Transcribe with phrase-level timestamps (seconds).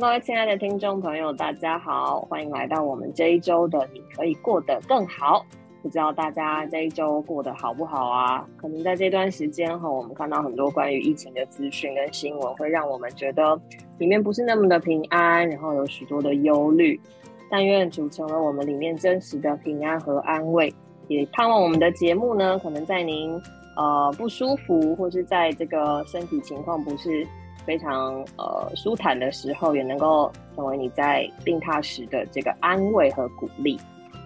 [0.00, 5.46] 各位亲爱的听众朋友，大家好，欢迎来到我们这一周的你可以过得更好。
[5.84, 8.44] 不知道大家这一周过得好不好啊？
[8.56, 13.56] 可能在这段时间哈，我们看到很多关于疫情的资讯跟新闻，会让我们觉得
[13.98, 17.00] 里面不是那么的平安，然后有许多的忧虑。
[17.48, 20.74] 但愿组成了我们里面真实的平安和安慰，
[21.06, 23.40] 也盼望我们的节目呢，可能在您
[23.76, 27.24] 呃不舒服，或是在这个身体情况不是
[27.66, 33.80] 非常呃舒坦的时候，也能够成为你在病榻时的这个安慰和鼓励。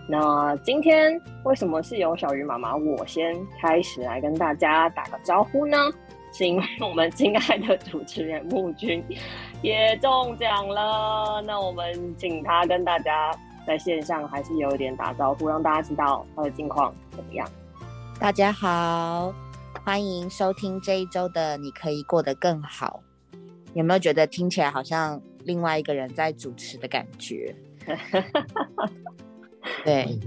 [0.08, 5.76] 那今天为什么是由小鱼妈妈我先开始来跟大家打个招呼呢？
[6.32, 9.02] 是因为我们亲爱的主持人木君
[9.62, 11.42] 也中奖了。
[11.46, 13.30] 那我们请他跟大家
[13.66, 17.48] 在线上还是有一点打招呼，让大家知道他的近况怎么样。
[18.20, 19.32] 大家好，
[19.84, 23.00] 欢迎收听这一周的你可以过得更好。
[23.74, 27.54] 有没有觉得听起来好像另外一个人在主持的感觉？
[29.84, 30.18] 对，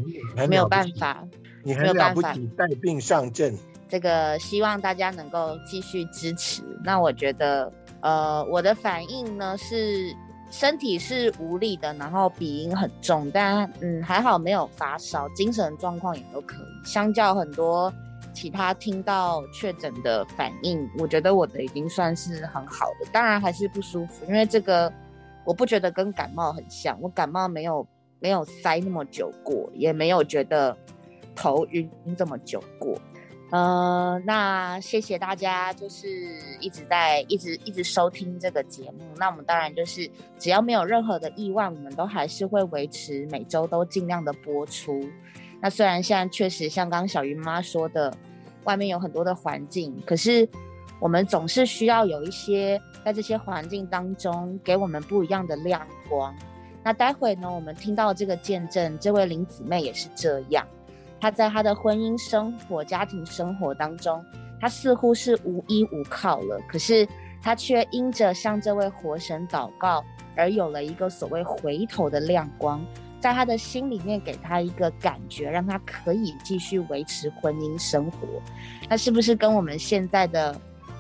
[0.48, 1.28] 没有办法，
[1.64, 3.56] 你很了不起，带病上阵。
[3.90, 6.64] 这个希望大家能够继续支持。
[6.84, 10.16] 那我觉得，呃，我的反应呢是
[10.50, 16.88] 身体是无力的，然后鼻音很重，但嗯还好没有发烧，精神状况也都可以。
[16.88, 17.94] 相较很多
[18.34, 23.10] 其他听到确诊的反应，我觉得我的已经算是很好的。
[23.12, 24.92] 当然还是不舒服，因为这个
[25.46, 27.88] 我不觉得跟感冒很像，我感冒没有。
[28.24, 30.78] 没有塞那么久过，也没有觉得
[31.36, 32.96] 头晕这么久过。
[33.50, 36.08] 呃，那谢谢大家，就是
[36.60, 39.00] 一直在一直一直收听这个节目。
[39.18, 40.08] 那我们当然就是
[40.38, 45.02] 只要没有任何的意外，我们都还是会维持每周都尽量的播出。
[45.62, 48.12] 那虽然现在确实像刚刚小云妈说的，
[48.64, 50.48] 外面有很多的环境，可是
[51.00, 56.36] 我们总是需要有一些在这些环境当中给我们不一样的亮光。
[56.84, 60.68] 那待会呢，我们听到这个见证，这位林姊妹也是这样。
[61.20, 64.26] 她在她的婚姻生活、家庭生活当中，
[64.60, 66.60] 她似乎是无依无靠了。
[66.68, 67.08] 可是
[67.40, 70.04] 她却因着向这位活神祷告，
[70.36, 72.84] 而有了一个所谓回头的亮光，
[73.22, 78.28] 在他的心里面给他一个感觉，让他可以继续维持婚姻生活。
[78.90, 80.60] 那是不是跟我们现在的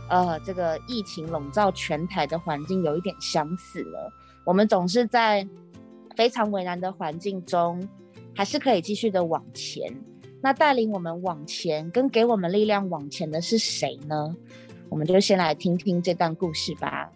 [0.09, 4.13] 呃这个疫情笼罩全台的环境有一点相似了？
[4.45, 5.45] 我们总是在。
[6.17, 7.87] 非常为难的环境中，
[8.35, 9.89] 还是可以继续的往前。
[10.41, 14.35] 那带领我们往前，跟给我们力量往前的是谁呢？
[14.89, 17.09] 我们就先来听听这段故事吧。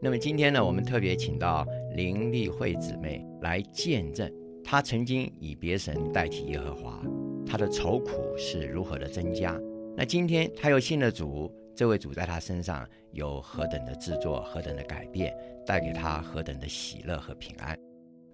[0.00, 1.66] 那么今天呢，我们特别请到
[1.96, 4.32] 林丽慧姊妹来见证，
[4.62, 7.02] 她曾经以别神代替耶和华，
[7.44, 9.58] 她的愁苦是如何的增加。
[9.96, 11.52] 那今天她又信了主。
[11.74, 15.32] 这位主在她身上有何等的制作，何等的改变，
[15.64, 17.78] 带给她何等的喜乐和平安。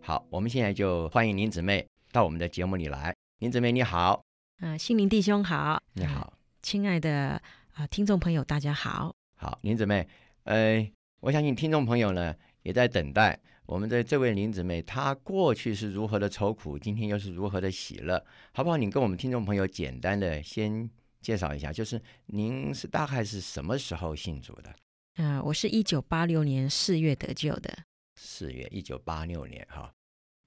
[0.00, 3.14] 好，我们现在就欢迎林姊妹到我们的节目里来。
[3.40, 4.22] 林姊妹你好，
[4.60, 6.32] 啊，心灵弟兄好，你好，
[6.62, 7.40] 亲爱的
[7.74, 9.14] 啊听众朋友大家好。
[9.36, 10.08] 好，林姊妹，
[10.44, 10.86] 呃，
[11.24, 18.76] 我相信听众朋友呢也在等待我们的这位林姊妹，她过去是如何的愁苦，今天又是如何的喜乐，好不好？
[18.76, 20.90] 你跟我们听众朋友简单的先。
[21.22, 24.70] 介绍一下，就是您是大概是什么时候信主的？
[25.16, 27.74] 嗯，我是一九八六年四月得救的。
[28.16, 29.90] 四月，一九八六年，哈。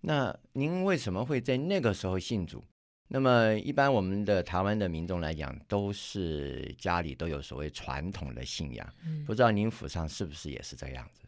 [0.02, 2.64] 那您为什么会在那个时候信主？
[3.08, 8.88] 那么一般我们的台湾的民众来讲，都是家里都有所谓传统的信仰。
[9.06, 11.24] 嗯，不知道您府上是不是也是这样子？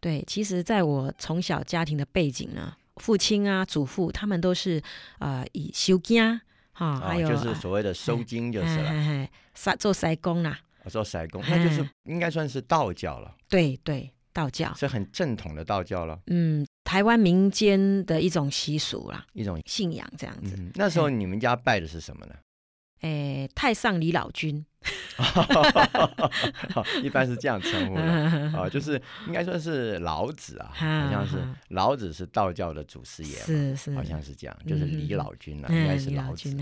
[0.00, 4.82] 对，其实在我从小家庭的背景呢，父亲啊、祖父他们都是
[5.18, 6.40] 啊以修家。
[6.72, 10.60] 哈，还有就是所谓的收金就是了，塞做塞工啦，
[10.90, 13.34] 做塞工，那就是应该算是道教了。
[13.48, 16.20] 对对，道教是很正统的道教了。
[16.26, 20.56] 嗯，台湾民间的一种习俗啦，一种信仰这样子。
[20.76, 22.34] 那时候你们家拜的是什么呢？
[23.00, 24.64] 诶，太上李老君。
[27.02, 28.02] 一般是这样称呼的。
[28.56, 31.36] 啊，就是应该说是老子啊，好像是
[31.68, 36.54] 老子是道教的祖师爷，是是，好像是这样，就是李老君啊，应该是老子。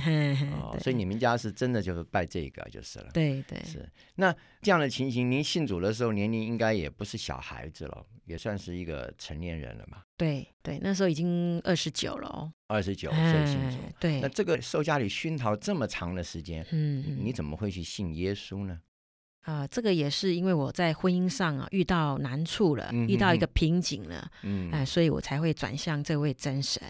[0.53, 3.62] 哦，所以你们家是真的就是拜这个就是了，对对。
[3.65, 3.88] 是。
[4.17, 9.99] 那这样的情形，您信主的时候年龄应该也不是小孩子了，也算是一个成年人了嘛？
[10.17, 14.21] 对对，那时候已经二十九了哦，二十九岁信主，对。
[14.21, 18.64] 那这个受家里熏陶这么长的时间，嗯，你怎么会去信耶稣？
[18.66, 18.81] 呢？
[19.43, 26.82] 啊，这个也是因为我在婚姻上啊遇到难处了，遇到一个瓶颈了，嗯，哎，所以我才会转向这位真神。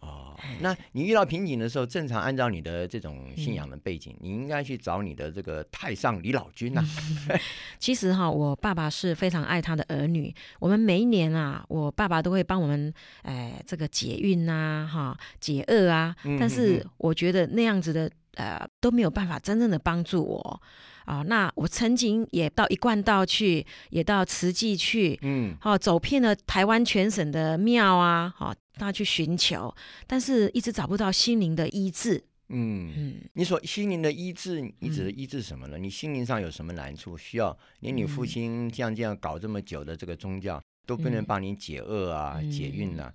[0.00, 6.84] 哦，那你遇到瓶颈的时候，正常按照你的这种信仰的背景，你应该去找你的这个太上李老君呐。
[7.78, 10.34] 其实哈，我爸爸是非常爱他的儿女。
[10.58, 12.92] 我们每一年啊，我爸爸都会帮我们，
[13.22, 16.16] 哎，这个解运呐，哈，解厄啊。
[16.36, 20.62] 但是我觉得那样子的，呃，都没有办法真正的帮助我
[21.04, 21.22] 啊。
[21.22, 29.74] 那我曾经也到一贯道去，也到慈济去，嗯，好，走遍了台湾全省的庙啊，好，他去寻求，
[30.06, 32.24] 但是一直找不到心灵的医治。
[32.54, 35.78] 嗯嗯，你所心灵的医治，你指的医治什么呢？
[35.78, 37.16] 你心灵上有什么难处？
[37.16, 43.10] 需要连你父亲这样这样搞这么久的这个宗教都不能帮你解厄啊、解运啊？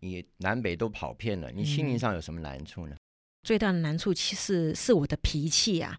[0.00, 2.96] 你南北都跑遍了，你心灵上有什么难处呢？
[3.42, 5.96] 最大的难处其实是我的脾气啊，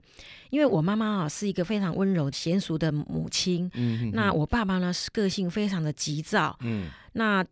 [0.50, 7.46] 因为我妈妈啊是一个非常温柔娴熟的母亲，嗯，那我爸爸呢是个性非常的急躁，嗯，那。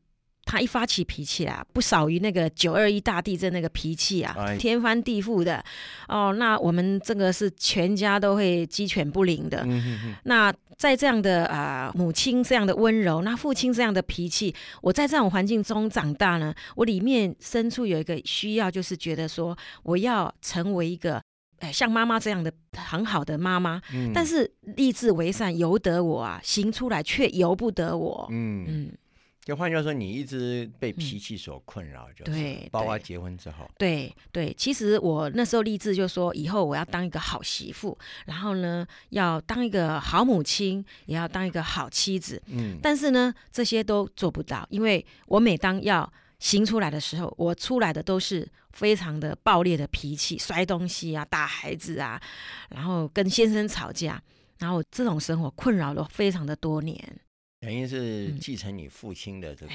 [0.49, 5.63] 他一发起脾气啊，不少于那个九二一大地震那个脾气啊，天翻地覆的
[6.07, 6.33] 哦。
[6.33, 9.63] 那我们这个是全家都会鸡犬不宁的。
[10.23, 21.21] 那在这样的啊，母亲这样的温柔，那父亲这样的脾气，我在这种环境中长大呢，我里面深处有一个需要，就是觉得说我要成为一个
[21.59, 23.79] 哎像妈妈这样的很好的妈妈。
[24.15, 28.27] 但是立志为善由得我啊，行出来却由不得我。
[28.31, 28.91] 嗯嗯。
[29.49, 34.53] 就换句话说，你一直被脾气所困扰，就对，包括结婚之后，对对。
[34.53, 37.97] 其实我那时候立志就说，以后我要当一个好媳妇，
[38.27, 42.39] 然后呢，要当一个好母亲，也要当一个好妻子。
[42.45, 46.07] 嗯，但是呢，这些都做不到，因为我每当要
[46.37, 52.21] 行出来的时候，我出来的都是非常的暴烈的脾气，摔东西啊，打孩子啊，
[52.69, 54.21] 然后跟先生吵架，
[54.59, 57.19] 然后这种生活困扰了非常的多年。
[57.61, 59.73] 等于是继承你父亲的这个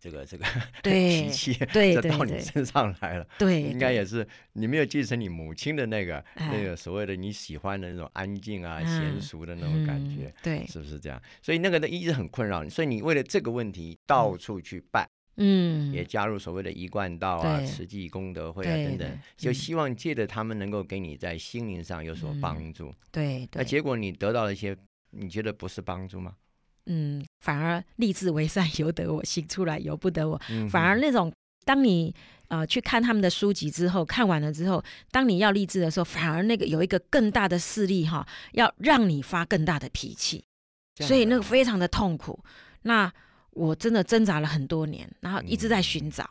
[0.00, 0.44] 这个这个
[0.82, 3.28] 脾气，对到你身上来了。
[3.38, 10.34] 对，应该也是你没有继承你母亲的那个那个所谓的你喜欢的那种安静啊、娴熟的那种感觉。
[10.42, 11.20] 对，是不是这样？
[11.42, 12.70] 所以那个一直很困扰你。
[12.70, 22.90] 所以你为了这个问题到处去拜，嗯，也加入所谓的一贯道啊、慈济功德会啊等等，就希望借着他们能够给你在心灵上有所帮助。
[23.12, 24.74] 对，那结果你得到了一些，
[25.10, 26.34] 你觉得不是帮助吗？
[26.90, 30.40] 嗯，反而立志为善， 由得我行出来，由不得我。
[30.70, 31.32] 反而那种，
[31.64, 32.14] 当你
[32.48, 40.42] 呃去看他们的书籍之后，看完了之后，当你要立志的时候，反而那个有一个更大的势力哈，要让你发更大的脾气，
[41.00, 42.42] 所以那个非常的痛苦。
[42.82, 43.12] 那
[43.50, 46.28] 我真的挣扎了很多年，然后一直在寻找。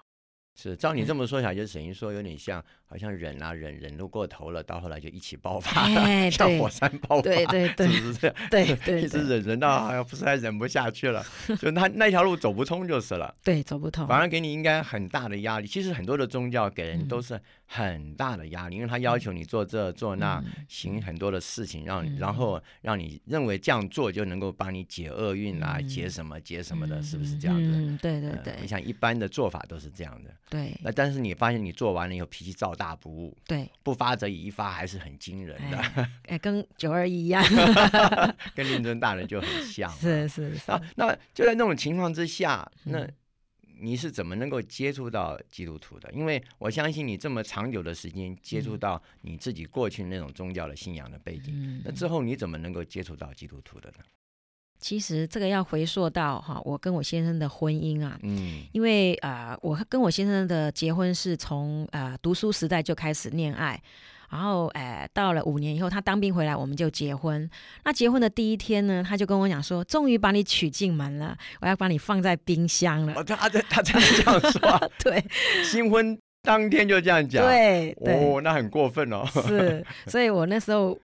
[0.59, 8.35] 是，照你这么说起来，就等于说有点像，好像忍啊忍，忍都过头了，到后来就一起爆发了， 像火山爆发，对对对，是不是 这样？
[8.49, 11.23] 对 对，一直忍忍到好像不是还忍不下去了，
[11.59, 13.35] 就那那条路走不通就是了。
[13.43, 15.67] 对，走不通，反而给你应该很大的压力。
[15.67, 27.69] 其实很多的宗教给人都是很大的压力，因为他要求你做这做那，行很多的事情，让然后让你认为这样做就能够帮你解厄运啊，解什么解什么的，是不是这样子？
[27.69, 30.31] 嗯，对对对，你像一般的做法都是这样的。
[30.49, 35.77] 对，那但是你发现你做完了以后脾气照大不误，对，不发则已，一发还是很惊人的，
[36.27, 37.43] 哎，跟九二一一样，
[38.55, 40.81] 跟令尊大人就很像， 是是是啊。
[40.95, 43.05] 那就在那种情况之下，那
[43.79, 46.11] 你是怎么能够接触到基督徒的？
[46.11, 54.03] 因为我相信你这么长久的时间接触到你自己过去那种宗教的信仰的背景，那之后你怎么能够接触到基督徒的呢？
[54.79, 63.81] 其实这个要回溯到哈，我跟我先生的婚姻啊，嗯，因为啊，我跟我先生的结婚是从呃读书时代就开始恋爱，
[64.29, 67.49] 然后哎到了五年以后，他当兵回来，我们就结婚。
[67.83, 73.15] 那结婚的第一天呢，他就跟我讲说，终于把你娶进门了，我要把你放在冰箱了。
[73.23, 74.91] 他他他真的这样说？
[75.03, 75.25] 对，
[75.63, 77.43] 新婚当天就这样讲？
[77.43, 79.25] 对，哦，那很过分哦。
[79.47, 80.97] 是，所以我那时候，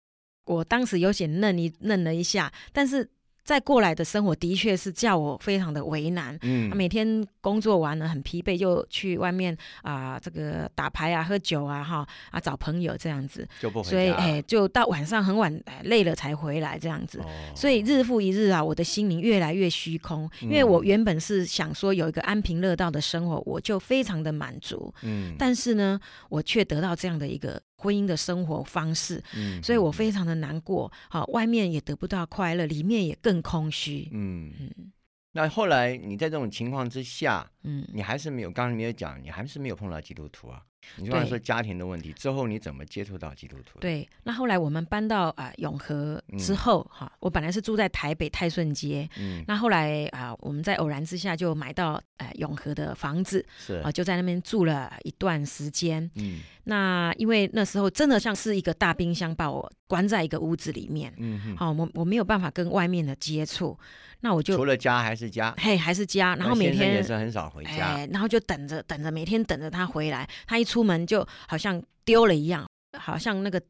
[0.45, 3.09] 我当时有点愣一愣了一下，但是。
[3.45, 17.21] 再过来的生活的确是叫我非常的为难，嗯，每天工作完了很疲惫，就去外面啊，这个打牌啊、喝酒啊，哈啊找朋友这样子，就不所以哎，就到晚上很晚，累了才回来这样子，
[17.55, 27.61] 所以日复一日啊，我的心灵越来越虚空，因为我原本是想说有一个安贫乐道的生活，我就非常的满足，嗯，但是呢，我却得到这样的一个。
[27.83, 30.91] 婚姻的生活方式，嗯，所以我非常的难过。
[31.11, 34.09] 好，外面也得不到快乐，里面也更空虚。
[34.13, 34.93] 嗯嗯。
[35.33, 40.63] 那后来你在这种情况之下，嗯，你还是没有，刚才没有讲，你还是没有碰到基督徒啊？
[40.97, 43.79] 你刚才说家庭的问题之后，你怎么接触到基督徒？
[43.81, 63.79] 对，那后来我们搬到啊永和之后，哈，我本来是住在台北泰顺街，嗯，那后来啊，我们在偶然之下就买到呃永和的房子，是啊，就在那边住了一段时间，嗯，那因为那时候真的像是一个大冰箱把我关在一个屋子里面，嗯，好，我我没有办法跟外面的接触。
[64.25, 66.37] 那我就除了家还是家，嘿，还是家。
[66.37, 70.29] 然后每天也是很少回家，然后就等着等着，每天等着他回来。
[70.47, 72.67] 他一出门就好像丢了一样，
[72.99, 73.61] 好像那个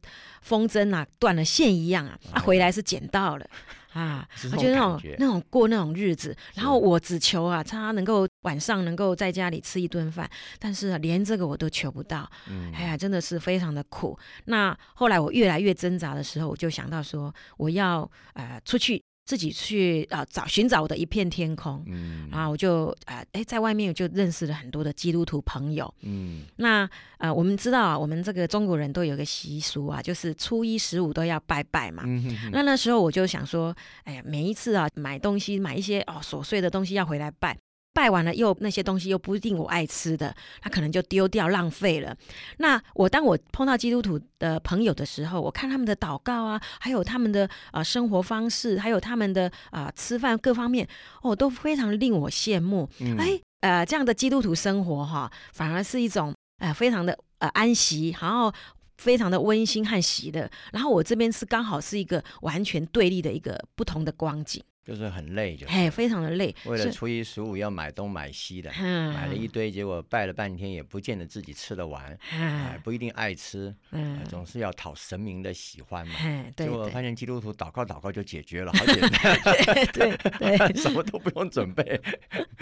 [0.40, 2.16] 风筝啊断了线一样啊。
[2.32, 3.46] 啊回来是捡到了
[3.92, 6.36] 啊， 就那种那种过那种日子。
[6.54, 10.30] 然后我只求啊，他能够晚上能够在家里吃一顿饭，
[10.60, 12.30] 但是连这个我都求不到。
[12.72, 14.16] 哎呀，真的是非常的苦。
[14.44, 19.02] 那后来我越来越挣扎的时候，我就想到说，我要呃出去。
[19.24, 26.88] 自己去啊找寻找我的一片天空，嗯，然后我就啊哎在外面就认识了很多的基督徒朋友，嗯，那
[27.18, 33.74] 呃我们知道啊，我们这个中国人都有个习俗啊，就是初一十五都要拜拜嘛，嗯那那时候我就想说，
[34.04, 37.56] 哎呀每一次啊买东西买一些哦琐碎的东西要回来拜。
[37.94, 42.16] 拜完了，又那些东西又不一定我爱吃的，他可能就丢掉浪费了。
[42.56, 50.88] 那我当我碰到基督徒的朋友的时候，我看他们的祷告啊，还有他们的啊生活方式，还有他们的啊吃饭各方面，
[51.22, 52.88] 哦，都非常令我羡慕。
[53.18, 58.52] 哎，呃，这样的基督徒生活哈，反而是一种呃非常的呃安息，然后
[58.96, 60.50] 非常的温馨和喜乐。
[60.72, 64.62] 然后我这边是刚好是一个完全对立的一个不同的光景。
[64.84, 66.54] 就是很累，就哎，非常的累。
[66.64, 76.14] 为了初一十五要买东买西的，买了一堆，结果拜了半天也不见得自己吃得完，哎，不一定爱吃，嗯，总是要讨神明的喜欢嘛。
[76.56, 79.38] 结果发现基督徒祷告祷告就解决了，好 简单，
[79.92, 82.00] 对对， 什么都不用准备。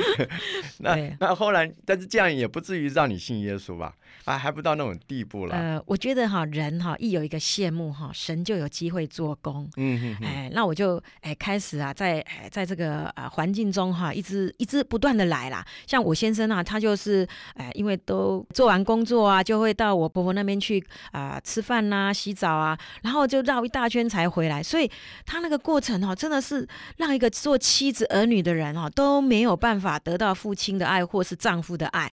[0.78, 3.96] 那那后来，但是这样也不至于让你信耶稣吧？
[4.24, 5.56] 啊，还不到那种地步了。
[5.56, 9.68] 呃，我觉得哈，人哈一有一个羡慕哈，神就有机会做工。
[9.76, 12.20] 嗯嗯，哎，那我就哎开始啊在。
[12.20, 15.64] 哎在这个呃环境中哈，一直一直不断的来啦。
[15.86, 24.62] 像我先生啊，他就是哎，因为都做完工作啊，就会到我婆婆那边去啊吃饭呐、洗澡啊，然后就绕一大圈才回来。
[24.62, 24.90] 所以
[25.24, 32.10] 他那个过程哈，真的是让一个做妻子儿女的人哈都没有办法得到父亲的爱或是丈夫的爱。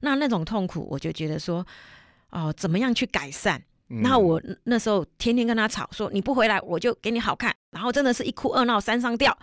[0.00, 1.66] 那那种痛苦，我就觉得说
[2.30, 3.60] 哦，怎么样去改善？
[3.92, 9.36] 那我那时候天天跟他吵，说你不回来我就给你好看，然后真的是一哭二闹三上吊，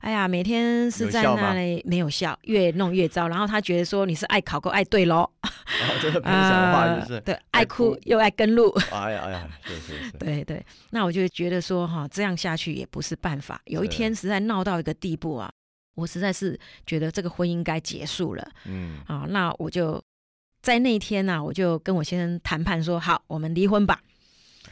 [0.00, 3.28] 哎呀，每天是在那里没有笑，越弄越糟。
[3.28, 5.30] 然后他觉得说你是爱考够爱对喽，
[6.02, 8.68] 真的偏向话就是对，爱哭又爱跟路。
[8.90, 10.60] 哎呀哎呀，是是是， 对对。
[10.90, 13.60] 那我就觉得说哈，这样下去也不是办法。
[13.66, 15.48] 有一天实在闹到一个地步啊，
[15.94, 18.48] 我实在是觉得这个婚姻该结束了。
[18.64, 20.02] 嗯，啊，那我就。
[20.64, 24.00] 在那一天呢，我就跟我先生谈判说：“好，我们离婚吧。”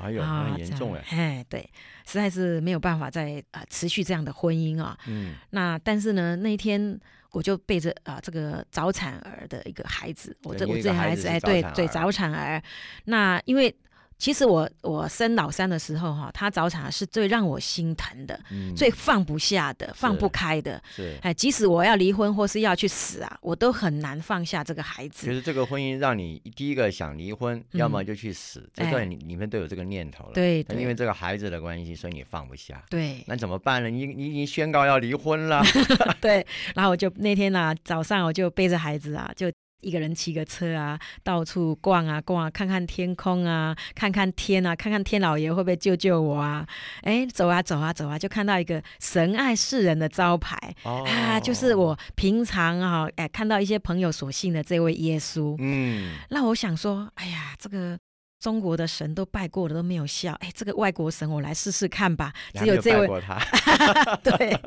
[0.01, 1.05] 哎呦，很严重哎！
[1.11, 1.61] 哎，对，
[2.07, 4.99] 实在是没有办法再呃持续这样的婚姻啊。
[5.07, 5.35] 嗯。
[5.51, 6.99] 那但是呢，那一天
[7.33, 12.63] 我就背着啊这个早产儿的一个孩子，我这我这孩子哎，对对，早产儿。
[13.05, 13.77] 那因为。
[14.23, 18.39] 其实我我生老三的时候哈，他早产是最让我心疼的，
[18.77, 20.81] 最放不下的，放不开的。
[20.95, 25.27] 是哎，即使我要离婚或是要去死啊，我都很难放下这个孩子。
[25.27, 30.35] 其实这个婚姻让你第一个想离婚，要么就去死，这段你你们都有这个念头了。
[30.35, 32.81] 对，因为这个孩子的关系，所以你放不下。
[32.89, 33.91] 对，那怎么办呢？
[33.91, 35.61] 你你已经宣告要离婚了。
[36.23, 39.51] 对，然后我就那天呢早上我就背着孩子啊就。
[39.83, 46.67] 一个人骑个车啊，到处逛啊逛啊，看看天空啊，看看天啊，看看天老爷会不会救救我啊？
[47.03, 55.55] 哎，走啊走啊走啊，就看到一个神爱世人的招牌啊，就是我平常啊，哎看到一些朋友所信的这位耶稣。
[55.59, 57.99] 嗯，那我想说，哎呀，这个。
[58.43, 62.33] 中国的神都拜过了都没有效，哎，这个外国神我来试试看吧。
[62.55, 63.39] 只有这位他，
[64.21, 64.61] 对，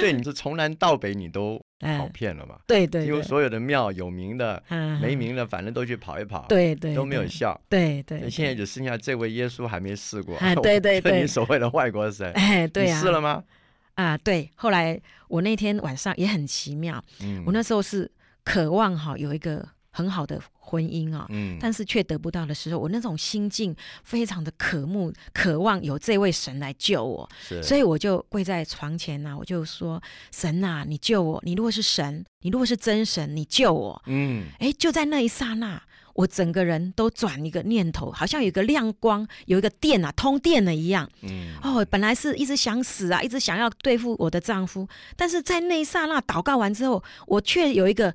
[0.00, 2.58] 对，你是从南到北你都跑遍了嘛？
[2.66, 4.60] 对对，因为所有的庙有名的、
[5.00, 7.58] 没名的，反正都去跑一跑，对对，都没有效。
[7.68, 10.36] 对对，现在只剩下这位耶稣还没试过。
[10.60, 13.44] 对对对， 你所谓的外国神，哎，对呀，试了吗？
[13.94, 14.50] 啊，对。
[14.56, 18.10] 后来我那天晚上也很奇妙，嗯，我那时候是
[18.42, 19.64] 渴望哈有一个。
[19.98, 23.74] 很好的婚姻啊，嗯，但是却得不到的时候，我那种心境
[24.04, 27.28] 非常的渴慕、渴望有这位神来救我，
[27.60, 30.00] 所以我就跪在床前呐，我就说
[30.30, 31.42] ：“神呐，你救我！
[31.44, 35.82] 你如果是神，你如果是真神，你救我！”嗯，哎，就在那一刹那，
[36.14, 41.10] 我整个人都转一个念头，好像有个亮光，有一个电啊，通电了一样。
[41.22, 44.86] 嗯，哦，本来是一直想死啊，一直想要对付我的丈夫，
[45.16, 48.14] 但是在那一刹那祷告完之后，我却有一个。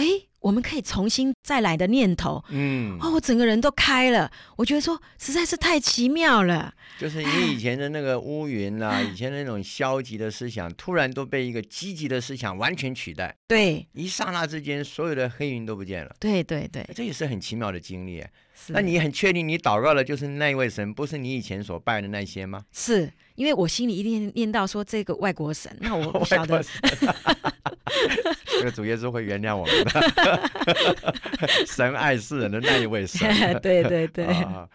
[0.00, 0.22] 哎。
[0.40, 6.72] 我们可以重新再来的念头，嗯，哦，我整个人都开了，我觉得说实在是太奇妙了。
[6.98, 13.36] 就是你以前的那个乌云啦，以前那种消极的思想，突然都被一个积极的思想完全取代。
[13.46, 16.16] 对，一刹那之间，所有的黑云都不见了。
[16.18, 18.24] 对对对，这也是很奇妙的经历。
[18.68, 22.64] 那你很确定你祷告的就是那一位神，不是你以前所拜的那些吗？
[22.72, 26.62] 是因为我心里一定念到说这个外国神，那我不晓得。
[28.46, 33.28] 这个主耶稣会原谅我们的， 神爱世人的那一位神。
[33.60, 34.26] 对对对，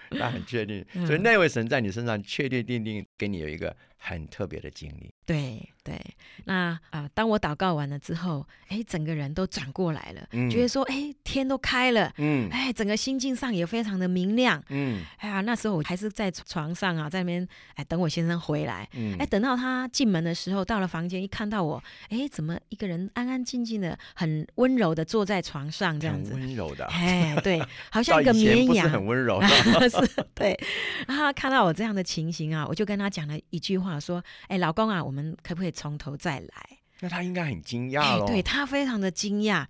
[0.10, 5.14] 那很确定，所以那位神在你身上确确定定给你有一个很特别的经历。
[5.26, 6.00] 对对，
[6.46, 29.40] 那啊，当我祷告完了之后，哎，整个人都转过来了，觉得说，哎，天都开了，嗯，哎，整个心境上也非常的明亮，嗯，哎呀，那时候我还是在床上啊，在那边哎等我先生回来，嗯，哎，等到他进门的时候，到了房间一看到我，哎，怎么一个人安安静静的，很温柔的坐在床上这样子，温柔的，哎，对， 好像一个绵羊，很温柔
[29.88, 30.60] 是，对，
[31.08, 35.15] 然后看到我这样的情形啊，我就跟他讲了一句话，说，哎，老公啊，我。
[35.16, 36.78] 我们可不可以从头再来？
[37.00, 38.28] 那他应该很惊讶喽。
[38.28, 39.66] 对他非常的惊讶，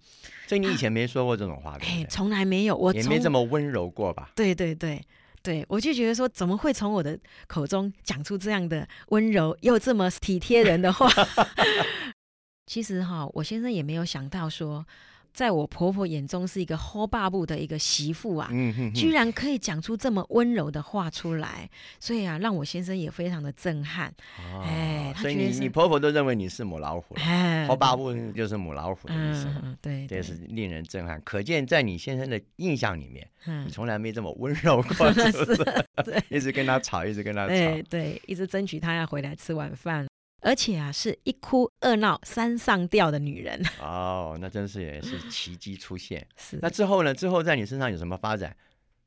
[0.47, 4.31] 所以你以前没说过这种话，哎，从来没有，我也没这么温柔过吧？
[4.35, 4.99] 对对对
[5.43, 11.07] 对，我就觉得说，怎么会从我的口中讲出这样的温柔又这么体贴人的话？
[12.65, 14.83] 其实哈，我先生也没有想到说。
[15.35, 24.13] 在我婆婆眼中是一个好爸布的一个媳妇啊，嗯哼居然可以讲出这么温柔的话出来，所以啊，让我先生也非常的震撼。
[24.63, 27.13] 哎，所以你你婆婆都认为你是母老虎，
[27.67, 29.47] 好爸布就是母老虎的意思。
[29.81, 31.21] 对，这是令人震撼。
[31.25, 33.29] 可见在你先生的印象里面，
[33.65, 35.85] 你从来没这么温柔过， 是不是？
[36.05, 37.53] 对， 一直跟他吵，一直跟他吵，
[37.89, 40.07] 对，一直争取他要回来吃晚饭。
[40.45, 46.25] 而且啊，是一哭二闹三上吊的女人 哦，那真是也是奇迹出现。
[46.37, 47.11] 是那之后呢？
[47.15, 48.55] 之后在你身上有什么发展？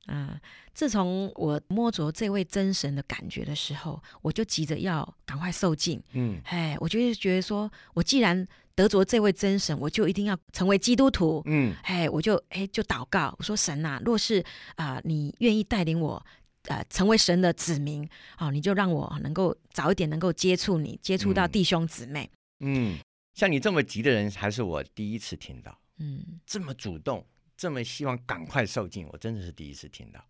[0.06, 0.36] 啊，
[0.74, 6.02] 自从我摸着这位真神的感觉的时候，我就急着要赶快受尽。
[6.12, 11.40] 嗯，哎，我就是觉得说，我既然得着这位真神，我就一定要成为基督徒。
[11.46, 16.26] 嗯，哎，我就哎就祷告，我说神呐，若是啊，你愿意带领我。
[16.68, 22.30] 呃，成为神的子民，哦，你就让我能够早一点能够接触你，接触到弟兄姊妹。
[22.60, 22.98] 嗯，
[23.34, 25.78] 像你这么急的人，还是我第一次听到。
[25.98, 27.26] 嗯，这么主动，
[27.56, 30.24] 这么希望赶快受尽，我真的是第一次听到。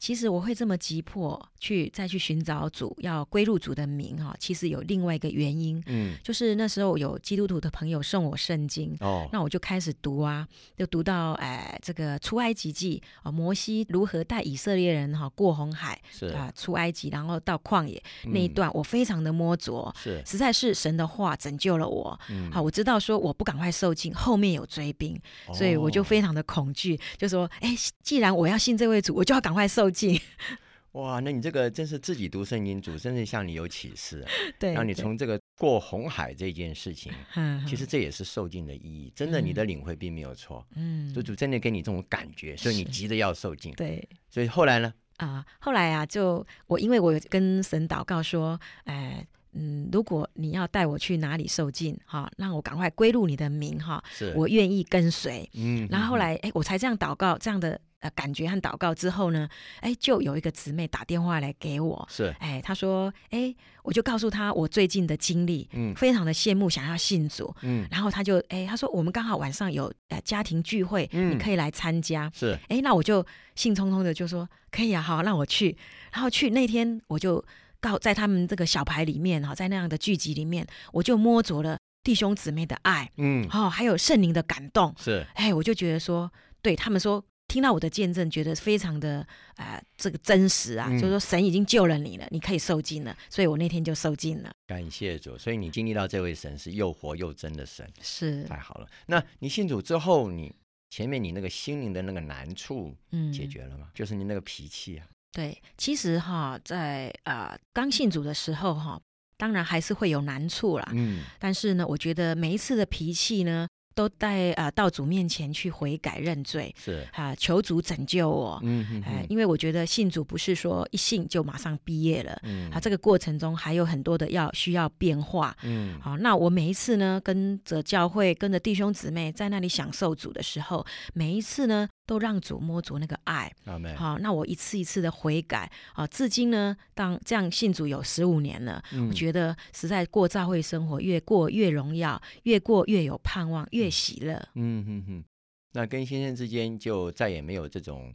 [0.00, 4.34] 其实我会这么急迫去再去寻找主，要归入主的名哈。
[4.40, 22.18] 其实有另外一个原因，嗯，就是那时候有基督徒的朋友送我圣经，哦，那我就开始读啊，就读到哎这个出埃及记啊，摩西如何带以色列人哈过红海，是啊出埃及，然后到旷野那一段，我非常的摸着，是实在是神的话拯救了我。
[22.50, 25.20] 好，我知道说我不赶快受尽，后面有追兵，
[25.52, 29.89] 所以我就非常的恐惧，就说哎，既然我要信这位主，我就要赶快受。
[30.92, 34.26] 哇，那你这个真是自己读圣经，主真是向你有启示，
[34.58, 39.12] 对，让你从这个过红海这件事情， 嗯其实这也是受尽的意义。
[39.14, 44.06] 真的，你的领会并没有错，嗯，主真的给你这种感觉，所以你急着要受尽，对。
[44.28, 44.92] 所以后来呢？
[45.18, 55.86] 啊，后来啊，就我因为我跟神祷告说，哎，嗯，如果你要带我去哪里受尽，哈，让我赶快归入你的名，哈，是我愿意跟随，嗯。
[55.88, 57.80] 然后后来，哎，我才这样祷告，这样的。
[58.00, 59.46] 呃，感觉和祷告之后呢，
[59.80, 73.22] 哎，就有一个姊妹打电话来给我，是，哎，她说，哎，我就告诉她我最近的经历，嗯，非常的羡慕，想要信主，嗯，然后她就，哎，她说我们刚好晚上有呃家庭聚会，嗯，你可以来参加，是，哎，那我就
[73.54, 75.76] 兴冲冲的就说可以啊，好，让我去，
[76.10, 77.44] 然后去那天我就
[77.80, 86.32] 告在他们这个小牌里面哈，在那样的聚集里面，我就摸着了弟兄姊妹的爱，嗯，哦，还有圣灵的感动，是，哎，我就觉得说，
[86.62, 87.22] 对他们说。
[87.50, 94.52] 听到我的见证，觉得非常的啊，这个真实啊，就是说神已经救了你了，你可以受尽了，所以我那天就受尽了。
[94.68, 98.86] 感谢主，所以你经历到这位神是又活又真的神，是太好了。
[99.06, 100.54] 那你信主之后，你
[100.90, 103.88] 前面你那个心灵的那个难处，嗯，解决了吗？
[103.92, 105.04] 就是你那个脾气啊。
[105.32, 109.00] 对，其实哈，在啊刚信主的时候哈，
[109.36, 110.88] 当然还是会有难处啦。
[110.94, 113.66] 嗯，但是呢，我觉得每一次的脾气呢。
[113.94, 117.06] 都带啊到主面前去悔改认罪，是。
[117.12, 119.02] 啊求主拯救我，嗯。
[119.06, 131.88] 哎，因为我觉得信主不是说一信就马上毕业了，嗯，啊这个过程中还有很多的要需要变化，嗯，好，那我每一次呢跟着教会跟着弟兄姊妹在那里享受主的时候，每一次呢。
[132.10, 133.48] 都让主摸足那个爱，
[133.96, 144.44] 好，那我一次一次的悔改，啊，至今呢，当这样信主有十五年了，我觉得实在过教会生活越过越荣耀，越过越有盼望，越喜乐。
[144.56, 145.24] 嗯哼哼，
[145.70, 148.12] 那跟先生之间就再也没有这种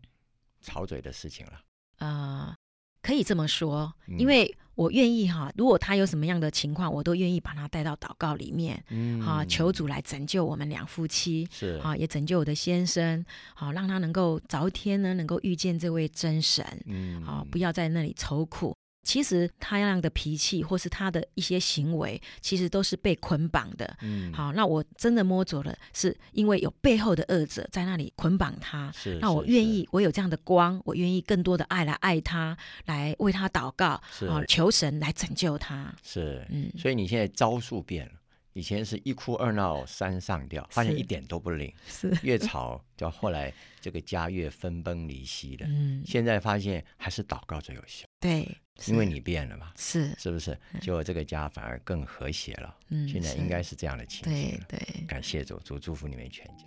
[0.60, 2.06] 吵嘴的事情了。
[2.06, 2.54] 啊，
[3.02, 4.54] 可以这么说，因为。
[4.76, 18.76] 我愿意哈，如果他有什么样的情况，我都愿意把他带到祷告里面，嗯，哈，求主来拯救我们两夫妻，是啊，也拯救我的先生，好，让他能够早一天呢，能够遇见这位真神，嗯，好，不要在那里愁苦。
[19.06, 23.96] 其实他那样的脾气，或是他的一些行为，其实都是被捆绑的。
[24.02, 28.92] 嗯，好，那我真的摸着了，是因为有背后的恶者在那里捆绑他。
[28.94, 35.94] 是，那我愿意，我有这样的光，我愿意更多的爱来爱他，来为他祷告，啊，求神来拯救他。
[36.04, 38.14] 是，嗯，所以你现在招数变了。
[38.56, 45.66] 以前是一哭二闹三上吊，发现一点都不灵，是越吵，就后来这个家越分崩离析的。
[45.68, 48.08] 嗯，现在发现还是祷告最有效。
[48.18, 48.48] 对，
[48.88, 50.58] 因为你变了嘛，是是不是？
[50.80, 52.74] 就这个家反而更和谐了。
[52.88, 54.58] 嗯，现在应该是这样的情形。
[54.70, 56.64] 对对，感谢主，主祝福你们全家。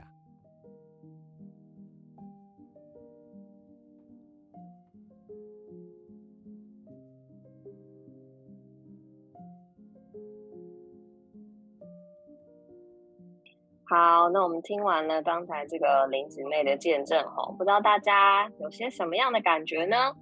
[13.90, 20.12] 好，那我们听完了刚才这个林姊妹的见证吼，不知道大家有些什么样的感觉呢？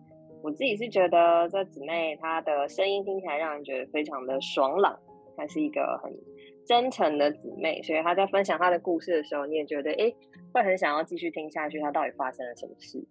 [0.40, 4.96] 我自己是觉得这姊妹她的声音听起来让人觉得非常的爽朗，
[5.36, 6.12] 她是一个很
[6.64, 10.14] 真诚的姊妹，所以她在分享她的故事的时候，你也觉得哎，
[10.54, 13.04] 会很想要继续听下去，她到底发生了什么事，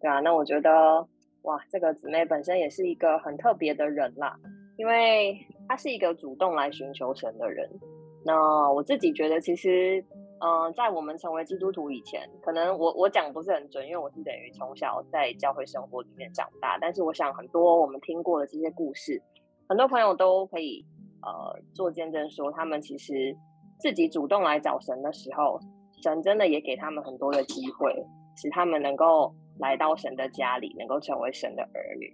[0.00, 1.04] 对啊，那我觉得
[1.42, 4.36] 哇，这个姊妹本身也是一个很特别的人啦，
[4.76, 5.36] 因为
[5.68, 7.68] 她是一个主动来寻求神的人。
[8.26, 10.04] 那我自己觉得，其实，
[10.40, 16.76] 嗯，在我们成为基督徒以前，可能我我讲不是很准，因为我是等于从小在教会生活里面长大。
[16.80, 19.22] 但是我想，很多我们听过的这些故事，
[19.68, 20.84] 很多朋友都可以
[21.22, 23.32] 呃做见证，说他们其实
[23.78, 25.60] 自己主动来找神的时候，
[26.02, 27.94] 神真的也给他们很多的机会，
[28.36, 32.12] 使他们能够来到神的家里，能够成为神的儿女。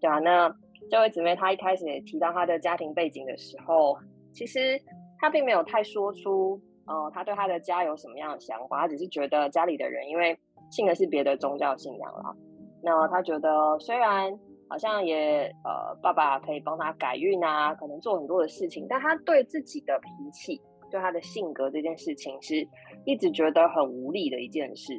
[0.00, 0.52] 对啊，那
[0.90, 3.96] 这位姊妹她一开始提到她的家庭背景的时候，
[4.34, 4.76] 其实。
[5.22, 10.36] 他并没有太说出，呃，他对他的家有什么样的想法，他只是觉得家里的人因为
[10.68, 12.34] 信的是别的宗教信仰啦，
[12.82, 14.36] 那他觉得虽然
[14.68, 22.66] 好像也，呃，爸爸可以帮他改运啊，可能做很多的事情，但他对自己的脾气，对他的性格这件事情，是
[23.04, 24.92] 一直觉得很无力的一件事，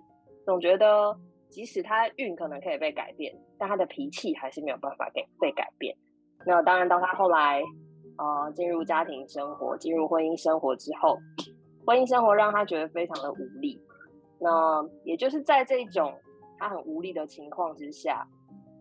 [0.45, 1.13] 总觉得
[1.49, 5.93] 即使他运可能可以被改变，但他的脾气还是没有办法给被改变。
[6.45, 7.61] 那当然，到他后来。
[8.17, 11.17] 呃，进入家庭生活，进入婚姻生活之后，
[11.85, 13.81] 婚姻生活让他觉得非常的无力。
[14.39, 16.13] 那也就是在这种
[16.59, 18.23] 他很无力的情况之下，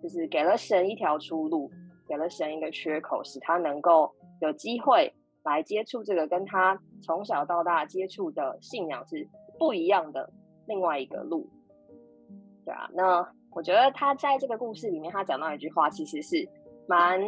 [0.02, 1.70] 就是给了神一条出路，
[2.06, 5.10] 给了神一个缺口，使他能够有机会
[5.44, 9.26] 来接触这个跟他从小到大接触的信仰是
[9.58, 10.30] 不一样的
[10.66, 11.48] 另外一个路。
[12.66, 16.46] 对啊，那我觉得他在这个故事里面，他讲到一句话，其实是
[16.86, 17.18] 蛮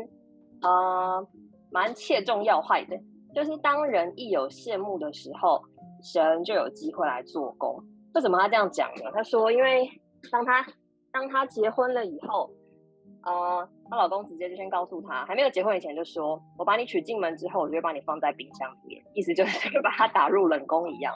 [0.61, 1.27] 呃。
[1.75, 2.97] 蛮切中要害的，
[3.35, 5.61] 就是当人一有羡慕的时候，
[6.05, 7.77] 神就有机会来做工。
[8.15, 9.11] 为什么他这样讲呢？
[9.13, 9.91] 他说，因为
[10.31, 10.65] 当他
[11.13, 12.49] 当他结婚了以后，
[13.25, 21.13] 呃，她老公直接就先告诉她，还没有结婚以前就说，我把你娶进门之后，我就会把你放在冰箱里面，意思就是 把他打入冷宫一样。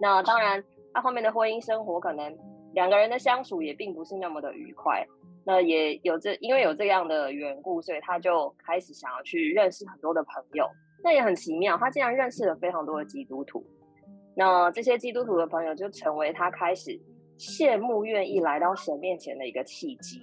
[0.00, 2.34] 那当然，他后面的婚姻生活可能
[2.72, 5.06] 两个人的相处也并不是那么的愉快。
[5.44, 10.66] 那也有这，因为有这样的缘故，所以他就开始想要去认识很多的朋友。
[11.02, 13.64] 那也很奇妙，他竟然认识了非常多的基督徒。
[14.36, 16.90] 那这些基督徒的朋友就成为他开始
[17.38, 20.20] 羡慕、愿意来到神面前的一个契机。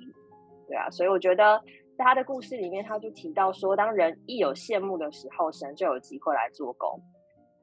[0.68, 1.60] 对啊，所以我觉得
[1.98, 7.02] 在他的故事里面，他就提到说，当人一有羡慕的时候，神就有机会来做工，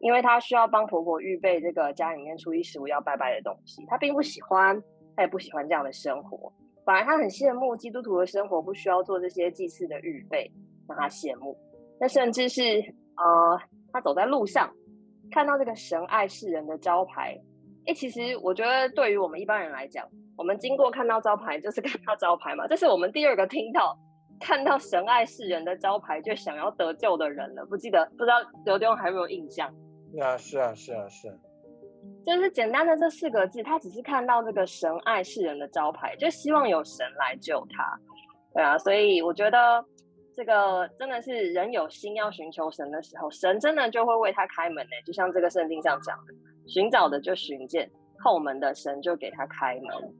[0.00, 3.84] 因为他需要帮婆婆预备这个家里面初一十五要拜拜的东西。
[3.86, 4.82] 他并不喜欢，
[5.14, 6.52] 他也不喜欢这样的生活。
[6.84, 10.50] 反而他很羡慕基督徒的生活，不需要做这些祭祀的预备，
[10.88, 11.56] 让他羡慕。
[12.00, 12.62] 那甚至是
[13.16, 13.58] 呃，
[13.92, 14.70] 他走在路上，
[15.30, 17.40] 看到这个神爱世人的招牌，
[17.86, 23.96] 哎，其实我觉得对于我们一般人来讲，我们经过看到招牌就是看到招牌嘛，这是我们第二个听到
[24.40, 27.64] 看到神爱世人的招牌就想要得救的人了。
[27.66, 29.72] 不记得，不知道刘丢还有没有印象？
[30.12, 31.28] 是啊，是啊，是啊，是。
[32.26, 37.98] 就是简单的这四个字，他只是看到这个神爱世人的招牌，就希望有神来救他，
[38.54, 39.84] 对啊，所以我觉得
[40.34, 44.90] 这个真的是人有心要寻求神的时候，神真的就会为他开门呢。
[45.06, 46.32] 就像这个圣经上讲的，
[46.66, 50.14] 寻找的就寻见，后门的神就给他开门，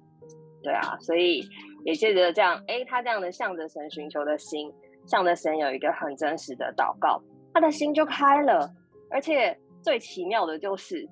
[0.62, 1.42] 对啊，所以
[1.86, 4.70] 也借着这样，哎，他这样的向着神寻求的心，
[5.06, 7.18] 向着神有一个很真实的祷告，
[7.54, 8.70] 他的心就开了，
[9.10, 11.08] 而且最奇妙的就是。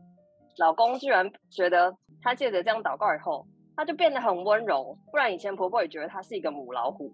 [0.59, 4.97] 老公居然觉得他借着这样祷告以后，他就变得很温柔。
[5.11, 7.13] 不然以前婆婆也觉得他是一个母老虎。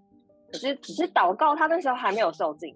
[0.50, 2.74] 可是只是祷告，他那时候还没有受尽。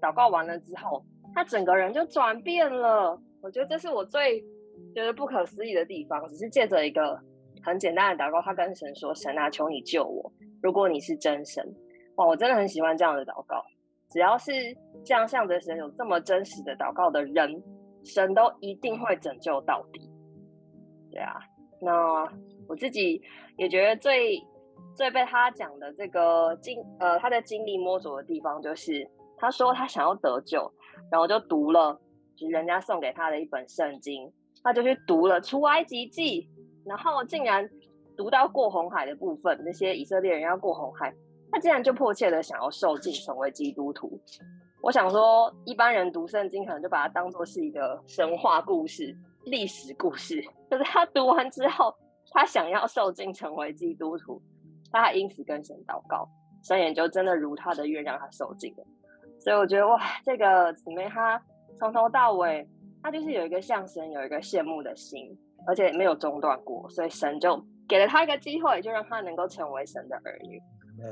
[0.00, 1.02] 祷告完了之后，
[1.34, 3.18] 他整个人就转变了。
[3.42, 4.40] 我觉得这是我最
[4.94, 6.28] 觉得不可思议的地方。
[6.28, 7.18] 只是借着一个
[7.62, 10.30] 很简单的祷告，他跟神说：“神啊，求你救我！
[10.62, 11.64] 如果你是真神，
[12.16, 13.64] 哇，我真的很喜欢这样的祷告。
[14.10, 14.52] 只要是
[15.04, 17.62] 这样向着神有这么真实的祷告的人，
[18.04, 20.08] 神都一定会拯救到底。”
[21.10, 21.40] 对啊，
[21.80, 22.22] 那
[22.68, 23.22] 我自己
[23.56, 24.42] 也觉得最。
[24.96, 29.04] 最被他讲的这个经，呃，他的经历摸索的地方，就是
[29.36, 30.72] 他说他想要得救，
[31.10, 32.00] 然后就读了，
[32.36, 36.48] 就是人家送给他的一本圣经，他就去读了出埃及记，
[36.86, 37.68] 然后竟然
[38.16, 41.12] 读到过红海的部分，那些以色列人要过红海，
[41.50, 44.20] 他竟然就迫切的想要受尽，成为基督徒。
[44.84, 51.94] 我想说，一般人读圣经可能就把它当做是一个神话故事、历史故事，可是他读完之后，
[52.30, 54.38] 他想要受尽，成为基督徒。
[54.92, 56.28] 他因此跟神祷告，
[56.62, 58.84] 神也就真的如他的愿让他受尽了。
[59.40, 61.42] 所以我觉得哇，这个姊妹她
[61.78, 62.68] 从头到尾，
[63.02, 65.34] 她就是有一个向神有一个羡慕的心，
[65.66, 66.86] 而且没有中断过。
[66.90, 70.60] 所以神就给了他一个机会，就让他能够成为神的儿女。
[71.02, 71.08] 嗯，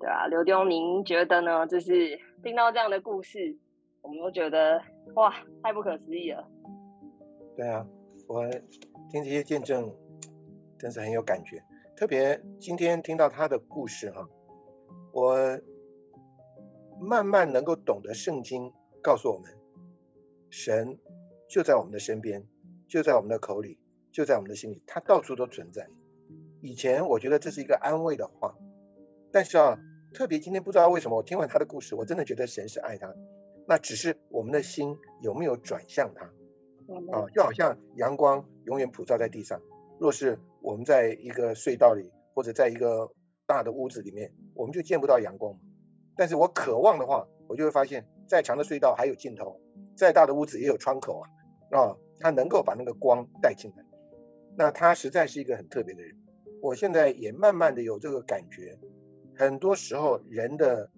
[0.00, 1.64] 对啊，刘丢，您觉得呢？
[1.68, 3.56] 就是听到这样的故事，
[4.00, 4.80] 我们都觉得
[5.14, 6.48] 哇，太不可思议了。
[7.56, 7.86] 对啊，
[8.28, 8.48] 我
[9.10, 9.92] 听这些见证，
[10.78, 11.62] 真是很有感觉。
[11.96, 14.28] 特别今天听到他的故事哈，
[15.12, 15.60] 我
[17.00, 18.72] 慢慢能够懂得圣经
[19.02, 19.52] 告诉我们，
[20.48, 20.96] 神
[21.48, 22.46] 就在我们的身边，
[22.86, 23.80] 就在我们的口里，
[24.12, 25.88] 就在我们的心里，他到处都存在。
[26.60, 28.54] 以前我觉得这是一个安慰的话，
[29.32, 29.78] 但是啊，
[30.12, 33.14] 特别今天不知道为什么，我听完他的故事，我真的觉得神是爱他，
[33.66, 36.26] 那只是我们的心有没有转向他
[37.12, 37.26] 啊？
[37.34, 39.60] 就好像阳光永远普照在地上，
[39.98, 40.38] 若是。
[40.60, 43.12] 我们在一个隧道里，或者在一个
[43.46, 45.56] 大的屋子里面，我们就见不到阳光。
[46.16, 49.60] 但是我渴望的话，我就会发现，再长的隧道还有尽头，
[49.96, 51.30] 再大的屋子也有窗口啊
[51.78, 51.96] 啊！
[52.18, 53.84] 他能够把那个光带进来。
[54.56, 56.16] 那他实在是一个很特别的人。
[56.60, 58.76] 我现在也慢慢的有这个感觉。
[59.38, 60.90] 很多时候人的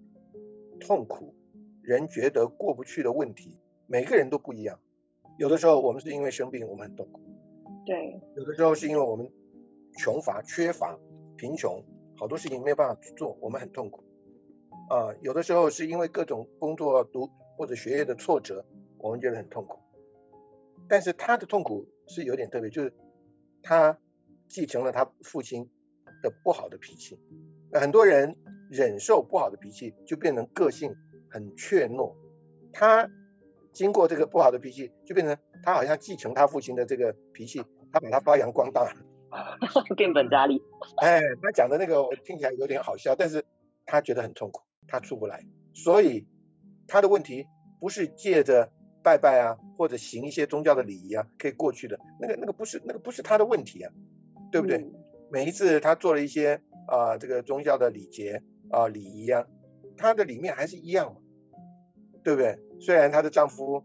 [0.79, 1.35] 痛苦，
[1.81, 4.79] 人觉得过不去的问题，每个人都不一样。
[5.37, 7.21] 有的时候我们是因为生病，我们很痛苦。
[7.85, 8.19] 对。
[8.35, 9.31] 有的时候是因为我们。
[9.97, 10.97] 穷乏、缺乏、
[11.35, 11.83] 贫穷，
[12.15, 14.05] 好多事情没有办法去做，我们很痛苦。
[14.89, 18.65] 啊，有的时候是因为各种工作、读或者学业的挫折，
[18.97, 19.79] 我们觉得很痛苦。
[20.87, 22.93] 但是他的痛苦是有点特别，就是
[23.61, 23.99] 他
[24.47, 25.69] 继承了他父亲
[26.23, 27.19] 的不好的脾气。
[27.73, 28.35] 很多人
[28.69, 30.95] 忍受不好的脾气，就变成个性
[31.29, 32.15] 很怯懦。
[32.73, 33.09] 他
[33.71, 38.93] 经过这个不好的脾气，就变成他好像继承他父亲的这个脾气，他把它发扬光大。
[39.95, 40.61] 变本加厉。
[40.97, 43.45] 哎，他讲的那个我听起来有点好笑，但是
[43.85, 46.27] 他觉得很痛苦，他出不来，所以
[46.87, 47.47] 他的问题
[47.79, 53.93] 不是借着拜拜啊，或者行一些宗教的礼仪啊可以过去的，那个那个不是那个不是他的问题啊，
[54.51, 54.85] 对不对？
[55.31, 59.45] 每一次他做了一些啊这个宗教的礼节啊礼仪啊，
[59.97, 61.21] 她的里面还是一样嘛，
[62.23, 62.59] 对不对？
[62.79, 63.83] 虽然她的丈夫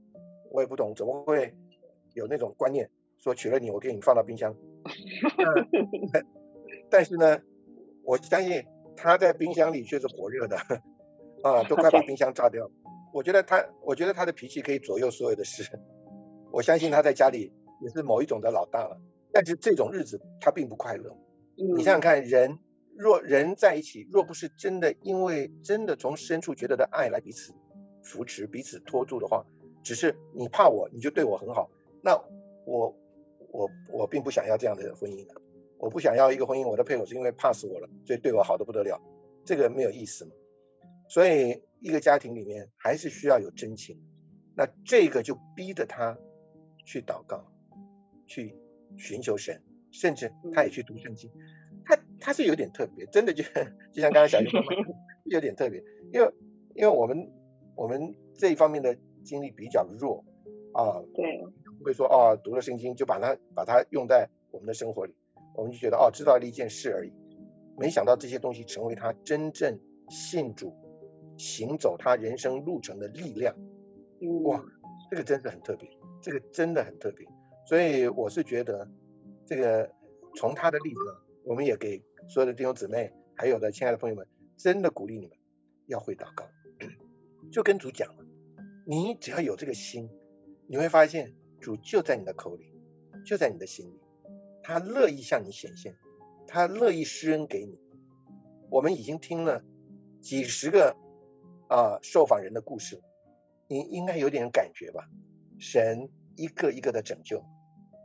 [0.50, 1.54] 我也不懂怎么会
[2.14, 4.54] 有那种观念，说娶了你我给你放到冰箱。
[6.90, 7.40] 但是呢，
[8.02, 8.64] 我相信
[8.96, 10.56] 他在冰箱里却是火热的，
[11.42, 12.70] 啊，都快把冰箱炸掉。
[13.12, 15.62] 我觉得他，我觉得他的脾气可以左右所有的事。
[16.52, 19.00] 我相信他在家里也是某一种的老大了。
[19.32, 21.16] 但是这种日子他并不快乐。
[21.56, 22.58] 你想想看，人
[22.96, 27.54] 若人在一起，若不是真的因为真的从深处觉得的爱来彼此
[28.02, 29.44] 扶持、彼此托住的话，
[29.82, 31.70] 只是你怕我，你就对我很好，
[32.02, 32.16] 那
[32.66, 32.96] 我。
[33.52, 35.40] 我我并不想要这样的婚姻的，
[35.78, 39.00] 我不想要一个婚姻，我的配偶是因为怕死我了，所以对我好的不得了，
[39.46, 40.32] 这个没有意思嘛。
[41.08, 43.98] 所以一个家庭里面还是需要有真情，
[44.54, 46.18] 那这个就逼着他
[46.84, 47.50] 去祷告，
[48.26, 48.58] 去
[48.98, 51.30] 寻求神，甚至他也去读圣经。
[51.84, 53.44] 他他是有点特别，真的就
[53.92, 54.60] 就像刚刚小玉说，
[55.24, 56.32] 有点特别，因为
[56.74, 57.30] 因为我们
[57.76, 60.24] 我们这一方面的经历比较弱
[60.72, 61.02] 啊。
[61.14, 61.44] 对。
[61.84, 65.14] 会说哦，读了圣经就把它把它用在我们的生活里，
[65.54, 67.12] 我们就觉得哦，知道了一件事而已，
[67.78, 70.74] 没想到这些东西成为他真正信主、
[71.36, 73.54] 行走他人生路程的力量。
[74.44, 74.64] 哇，
[75.10, 75.88] 这个真的很特别，
[76.22, 77.28] 这个真的很特别。
[77.68, 78.88] 所以我是觉得，
[79.46, 79.90] 这个
[80.34, 81.00] 从他的例子，
[81.44, 85.36] 我们也给所有的弟兄姊妹，还有的亲爱的朋友们，真的鼓励你们
[85.86, 86.44] 要会祷告，
[87.50, 88.26] 就跟主讲了，
[88.84, 90.10] 你只要有这个心，
[90.66, 91.34] 你会发现。
[91.58, 92.70] 主就在你的口里，
[93.24, 93.98] 就在你的心里，
[94.62, 95.96] 他乐意向你显现，
[96.46, 97.80] 他乐意施恩给你。
[98.70, 99.64] 我们已经听了
[100.20, 100.94] 几十个
[101.68, 103.00] 啊受访人的故事，
[103.68, 105.08] 你应该有点感觉吧？
[105.58, 107.42] 神一个一个的拯救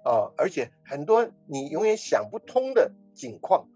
[0.04, 3.68] 啊，而且很多你永远想不通的境况，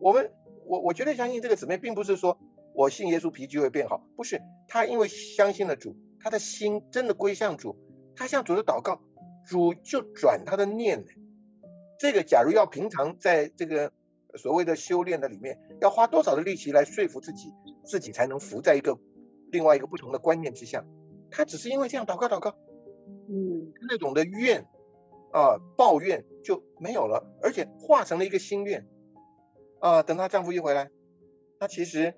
[0.00, 0.32] 我们
[0.66, 2.38] 我我绝对相信这个姊妹，并不是说
[2.74, 7.76] 我信耶稣脾气会变好，不是，她因为相信了主，他的心真的归向主，
[8.14, 9.00] 他向主的祷告。
[9.46, 11.06] 主就转他的念呢，
[11.98, 13.92] 这个假如要平常在这个
[14.36, 18.98] 所谓的修炼的里面，要花多少的力气来说服自己，自己才能浮在一个
[19.50, 20.84] 另外一个不同的观念之下？
[21.30, 22.58] 他只是因为这样祷告祷告，
[23.30, 24.66] 嗯，那种的怨
[25.32, 28.86] 啊抱怨就没有了，而且化成了一个心愿
[29.80, 30.02] 啊。
[30.02, 30.90] 等她丈夫一回来，
[31.58, 32.14] 她其实，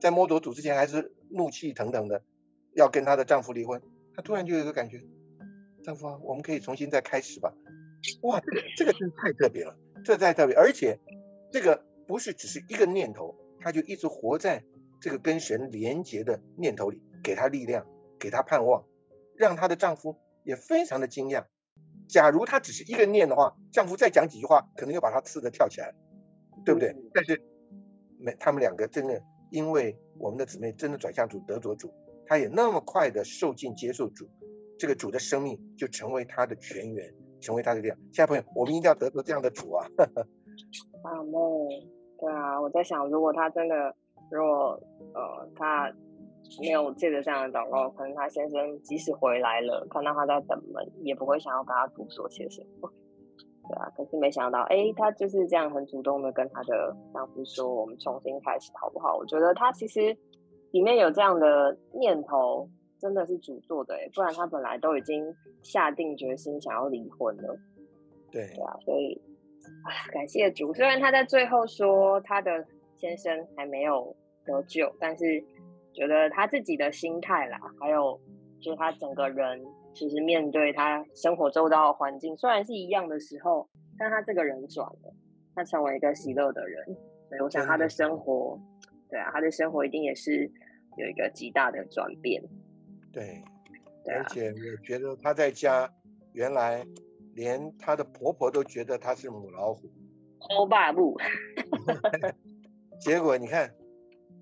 [0.00, 2.22] 在摸夺主之前还是怒气腾腾的，
[2.74, 3.80] 要跟她的丈夫离婚。
[4.14, 5.02] 她突然就有一个感觉。
[5.82, 7.54] 丈夫啊，我们可以重新再开始吧。
[8.22, 10.98] 哇，这个这个真的太特别了，这太特别，而且
[11.50, 14.62] 这个不是只是一个念头，他就一直活在
[15.00, 17.86] 这个跟神连结的念头里，给他力量，
[18.18, 18.84] 给他盼望，
[19.34, 21.46] 让她的丈夫也非常的惊讶。
[22.12, 25.94] 假如他只是一个念的话，丈夫再讲几句话，可能又把他刺的跳起来，
[26.64, 26.94] 对不对？
[27.14, 27.42] 但是
[28.18, 31.92] 没，他们两个真的因为我们的姊妹真的转向主得着主，
[32.26, 34.28] 她也那么快的受尽接受主。
[34.78, 37.98] 这个主的生命就成为他的泉源，成为他的力量。
[38.12, 39.86] 亲爱朋友，我们一定要得到这样的主啊！
[41.04, 41.86] 阿妹，
[42.18, 43.94] 对啊，我在想，如果他真的，
[44.30, 44.80] 如果
[45.14, 45.92] 呃他
[46.60, 52.90] 没有借着这样的祷告，可能他先生即使回来了，看到他在等门，也不会想要跟他多说些什么。
[53.68, 60.16] 对啊，可是没想到，哎，他就是这样很主动的跟他的丈夫说：“我们重新开始好不好？”我觉得他其实
[60.72, 62.68] 里面有这样的念头。
[63.00, 65.24] 真的是主做的哎，不然他本来都已经
[65.62, 67.56] 下定决心想要离婚了。
[68.30, 69.18] 对，对啊，所以
[69.84, 70.70] 啊，感谢主。
[70.74, 72.62] 虽然他在最后说他的
[72.98, 75.42] 先生还没有得救，但是
[75.92, 78.20] 觉得他自己的心态啦，还有
[78.60, 85.14] 就是他整个人，其实面对他生活周遭的环境，虽然是一样的时候，但他这个人转了，
[85.54, 86.84] 他成为一个喜乐的人。
[87.28, 88.58] 所以我想他的生活，
[89.08, 90.50] 对啊，他的生活一定也是
[90.96, 92.42] 有一个极大的转变。
[93.12, 93.42] 对，
[94.12, 95.88] 而且我觉得他在家，
[96.32, 96.84] 原来
[97.34, 99.88] 连他的婆婆都觉得他是母老虎，
[100.56, 101.16] 欧巴布。
[103.00, 103.72] 结果你看，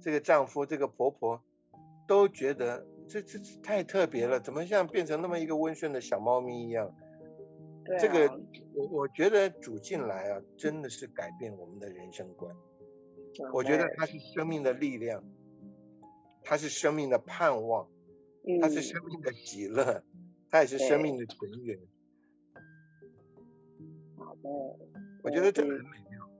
[0.00, 1.42] 这个丈夫、这个婆婆
[2.06, 6.94] 都觉得这这太特别了，怎么像变成那么一个温顺的小猫咪一样？
[7.98, 8.40] 这个
[8.74, 12.54] 我我觉得主进来啊，真的是改变我们的人生观。
[13.52, 15.24] 我觉得它是生命的力量，
[16.42, 17.88] 它是生命的盼望。
[18.62, 20.02] 它是生命的喜乐，
[20.48, 21.78] 它也是生命的泉源。
[24.16, 24.48] 好的，
[25.22, 26.30] 我觉得这很美妙，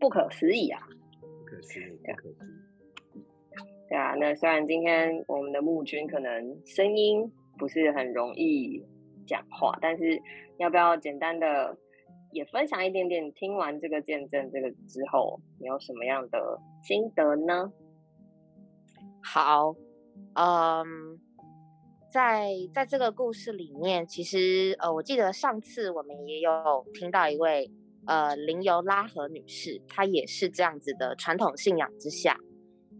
[0.00, 0.82] 不可思议啊！
[1.20, 2.67] 不可思议，不可思议。
[3.88, 8.84] 对啊，那虽然今天我们的木君可能声音不是很容易
[9.26, 10.20] 讲话，但是
[10.58, 11.76] 要不要简单的
[12.32, 13.32] 也分享一点点？
[13.32, 17.72] 听完这个见证这个之后，你有什么样的心得呢？
[19.22, 19.74] 好，
[20.34, 21.20] 嗯。
[22.10, 26.50] 在在这个故事里面，其实呃，我记得上次我们也有
[26.94, 27.70] 听到一位
[28.06, 32.34] 呃林尤拉和女士，她也是这样子的传统信仰之下，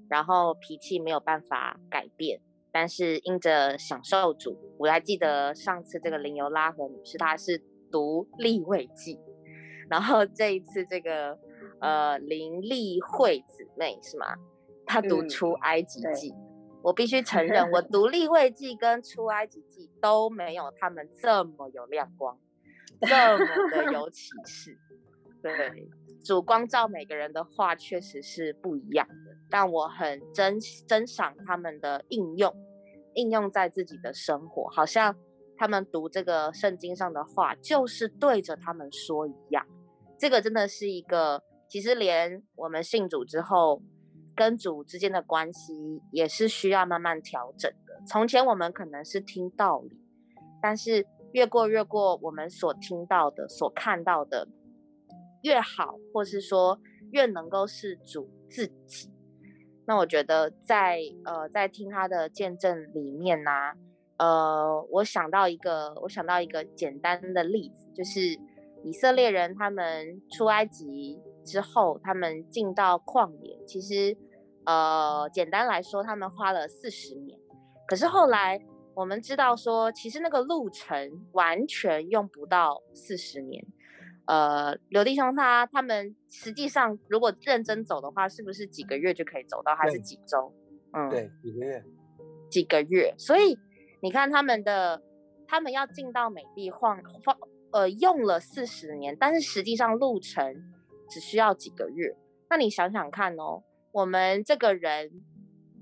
[0.08, 2.40] 然后脾气没有办法改变，
[2.72, 9.18] 但是因着享受主，我还记得上次这个林尤拉和女士她是读立位记，
[9.88, 11.38] 然后这一次这个
[11.80, 14.34] 呃林立慧姊妹是吗？
[14.86, 16.34] 她读出埃及记。
[16.80, 22.38] 我必须承认， 我读《立位记》跟《出埃及记》都没有他们这么有亮光，
[23.00, 24.78] 这么的 有启示。
[25.42, 25.52] 对，
[26.24, 32.54] 主光照每个人的话确实是不一样的，但我很珍珍赏他们的应用，
[33.14, 35.16] 应用在自己的生活，好像
[35.56, 39.66] 他们读这个圣经上的话，就是对着他们说一样。
[40.18, 43.82] 这个真的是一个，其实连我们信主之后。
[44.36, 48.00] 跟主之间的关系也是需要慢慢调整的。
[48.06, 50.00] 从前我们可能是听道理，
[50.62, 54.46] 但是越过越过我们所听到的、所看到的
[55.42, 56.78] 越好，或是说
[57.10, 59.10] 越能够是主自己。
[59.88, 63.50] 那我觉得在呃在听他的见证里面呢，
[64.18, 68.20] 呃，我想到一个，我想到一个简单的例子，就是
[68.84, 74.16] 以色列人他们出埃及之后，他们进到旷野，其实。
[74.64, 77.40] 呃，简单来说，他们花了四十年。
[77.86, 78.60] 可是后来，
[78.94, 83.64] 我们知道说，其实那个路程完全用不到四十年。
[84.28, 90.52] 呃，刘弟兄他他们实际上如果认真走的话，是不是几个月就可以走到，还是几周？
[90.92, 91.84] 嗯，对，几个月，
[92.50, 93.14] 几个月。
[93.16, 93.58] 所以
[94.02, 95.02] 你看他们的，
[95.46, 97.38] 他们要进到美地晃晃，
[97.72, 100.54] 呃，用了四十年，但是实际上路程
[101.08, 102.14] 只需要几个月。
[102.50, 103.62] 那你想想看哦，
[103.92, 105.10] 我们这个人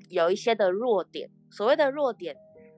[0.09, 2.37] 有一些的弱点，所谓的弱点，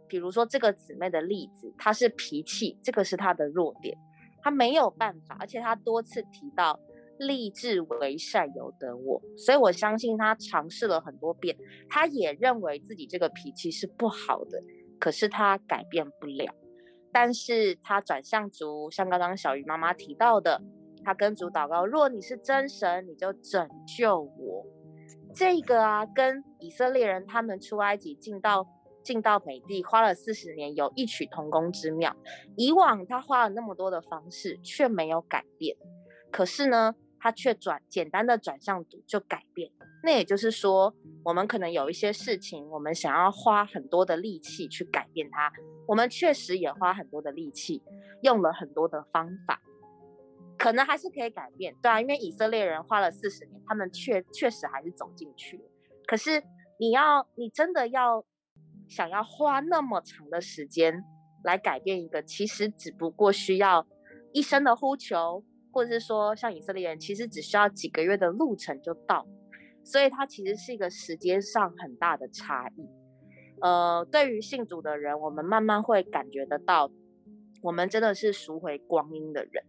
[0.08, 3.98] 比如说这个姊妹的例子，她是脾气，这个是她的弱点。
[4.43, 6.78] 他没有办法，而且他多次提到
[7.18, 11.57] 立志为善由得我，所以我相信他尝试了很多遍，
[11.89, 14.62] 他也认为自己这个脾气是不好的，
[15.01, 16.55] 可是他改变不了。
[17.12, 20.62] 但是他转向主，像刚刚小鱼妈妈提到的，
[21.03, 23.68] 他跟主祷告：若你是真神，你就拯
[23.99, 24.66] 救我。
[25.34, 28.66] 这个啊，跟以色列人他们出埃及进到。
[29.09, 32.14] 进到美地花了四十年，有异曲同工之妙。
[32.59, 35.74] 以往他花了那么多的方式，却没有改变。
[36.30, 39.72] 可是呢，他却转简单的转向赌就改变。
[40.02, 40.94] 那也就是说，
[41.24, 45.50] 我们可能有一些事情，我们想要花很多的力气去改变它。
[45.86, 47.82] 我们确实也花很多的力气，
[48.20, 49.62] 用了很多的方法，
[50.59, 55.64] 可能还是可以改变，对啊，因为以色列人花了四十年，他们确确实还是走进去了。
[56.06, 56.42] 可是
[56.78, 58.22] 你要，你真的要。
[58.89, 61.05] 想要花那么长的时间
[61.45, 63.86] 来改变一个，其实只不过需要
[64.32, 69.26] 一生的呼求，或者是说像以色列人，其实只需要几个月的路程就到。
[69.84, 72.89] 所以它其实是一个时间上很大的差异。
[73.61, 76.91] 呃，对于信主的人，我们慢慢会感觉得到，
[77.62, 79.64] 我们真的是赎回光阴的人。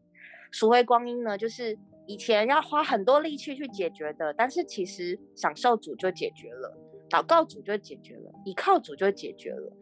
[0.52, 6.78] 赎回光阴呢，就是以前要花很多力气去解决的，但是其实享受主就解决了。
[7.10, 9.74] 祷告主就解决了，依靠主就解决了。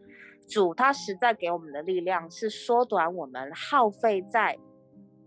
[0.48, 4.58] 主他实在给我们的力量是缩短我们耗费在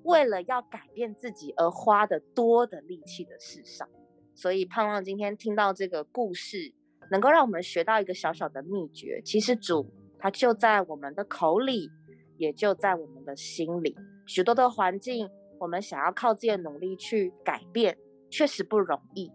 [0.03, 3.87] 为了要改变自己而花的多的力气的事上。
[4.33, 6.73] 所以盼望今天听到这个故事，
[7.11, 9.21] 能够让我们学到一个小小的秘诀。
[9.23, 11.91] 其实主他就在我们的口里，
[12.37, 13.95] 也就在我们的心里。
[14.25, 15.29] 许多的环境，
[15.59, 17.95] 我们想要靠自己的努力去改变，
[18.31, 19.31] 确实不容易。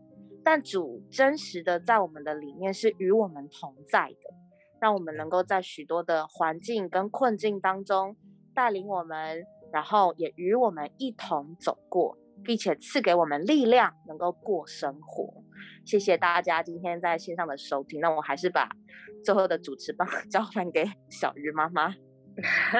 [0.48, 4.34] 但主真实的在我们的里面是与我们同在的，
[4.80, 8.16] 让我们能够在许多的环境跟困境当中
[8.54, 15.42] 带领我们，然后也与我们一同走过，并且赐给我们力量，能够过生活。
[15.84, 18.00] 谢谢大家今天在线上的收听。
[18.00, 18.68] 那我还是把
[19.24, 21.92] 最后的主持棒 交还给小鱼妈妈。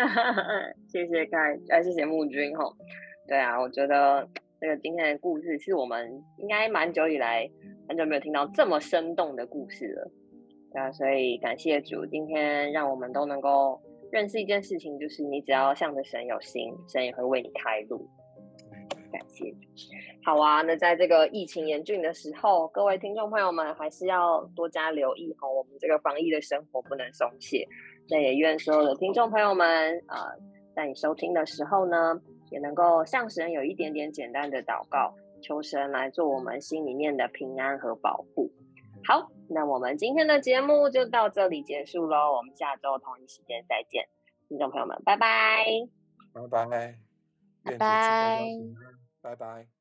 [0.87, 2.77] 谢谢盖，哎，谢谢木君吼。
[3.27, 4.29] 对啊，我觉得。
[4.59, 7.47] 这个今天的故事是我们应该蛮久以来
[7.87, 10.11] 很久没有听到这么生动的故事了，
[10.73, 13.79] 对啊，所以感谢主，今天让我们都能够
[14.11, 18.09] 认识一件事情，就是你只要向着神有心，神也会为你开路。
[19.13, 19.59] 感谢主。
[20.25, 27.69] 好啊，那在这个疫情严峻的时候，各位听众朋友们还是要多加留意哈，我们这个防疫的生活不能松懈。
[28.09, 30.33] 那也愿所有的听众朋友们啊，
[30.75, 32.19] 在你收听的时候呢。
[32.51, 38.51] 也能够向神有一点点简单的祷告，求神来做我们心里面的平安和保护。
[39.05, 44.09] 好，那我们今天的节目就到这里结束喽，我们下周同一时间再见，
[44.49, 45.65] 听众朋友们，拜拜，
[46.33, 46.67] 拜拜，
[47.63, 48.41] 拜拜，
[49.23, 49.76] 拜拜。